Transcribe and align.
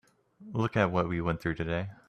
Look 0.53 0.75
at 0.77 0.91
what 0.91 1.07
we 1.07 1.21
went 1.21 1.41
through 1.41 1.55
today. 1.55 1.91